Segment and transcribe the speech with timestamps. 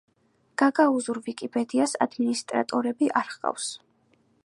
[0.61, 3.73] გაგაუზურ ვიკიპედიას ადმინისტრატორები არ ჰყავს.